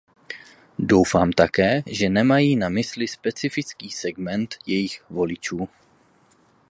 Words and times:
Doufám 0.79 1.31
také, 1.31 1.83
že 1.85 2.09
nemají 2.09 2.55
na 2.55 2.69
mysli 2.69 3.07
specifický 3.07 3.89
segment 3.91 4.53
svých 4.53 5.03
voličů. 5.09 5.69